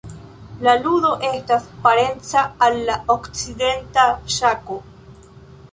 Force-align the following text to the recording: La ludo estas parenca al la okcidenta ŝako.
La 0.67 0.71
ludo 0.85 1.11
estas 1.27 1.67
parenca 1.83 2.43
al 2.69 2.81
la 2.89 2.97
okcidenta 3.17 4.09
ŝako. 4.39 4.79